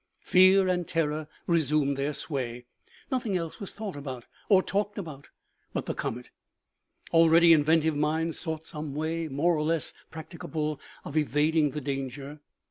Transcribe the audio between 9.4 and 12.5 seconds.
or less practicable, of evading the danger.